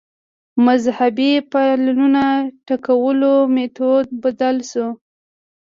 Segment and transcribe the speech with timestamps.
[0.53, 2.29] د مذهبي فعالانو
[2.67, 4.87] ټکولو میتود بدل شو